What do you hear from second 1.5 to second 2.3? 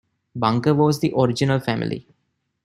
family.